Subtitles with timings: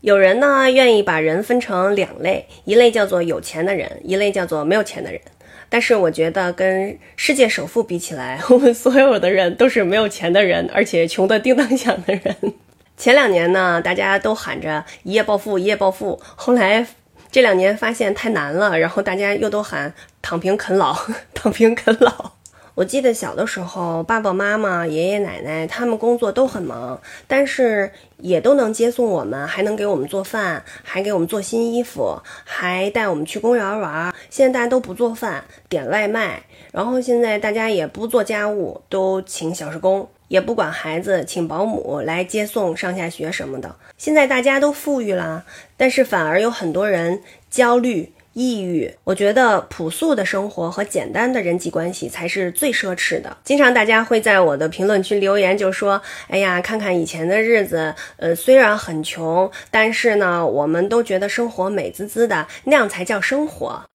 [0.00, 5.20] 有人呢愿意把人分成两类，一类叫做有钱的人，一类叫做没有钱的人。
[5.68, 12.36] 但是我觉得跟世界首富比起来，我们所有的人都是没有钱的人，而且穷得叮当响的人。
[12.96, 16.20] 前两年呢，大家都喊着一夜暴富，一夜暴富。
[16.36, 16.86] 后来
[17.32, 19.92] 这两年发现太难了，然后大家又都喊
[20.22, 20.96] 躺平啃老，
[21.34, 22.35] 躺平啃老。
[22.76, 34.14] 我记得小的时候，爸爸妈妈、爷爷奶奶他们工作都很忙，但是也都能接送我们，还能给我们做饭，还给我们做新衣服，还带我们去公园玩。
[34.28, 43.74] 现在大家都不做饭，点外卖，然后现在大家也不做家务，都请小时工，也不管孩子，请保姆来接送上下学什么的。
[43.96, 45.46] 现在大家都富裕了，
[45.78, 48.12] 但是反而有很多人焦虑。
[48.36, 53.34] 抑郁，我觉得朴素的生活和简单的人际关系才是最奢侈的。
[53.42, 63.82] 经常大家会在我的评论区留言，就说：“哎呀，看看以前的日子，呃，虽然很穷，但是呢，我们都觉得生活美滋滋的，那样才叫生活。”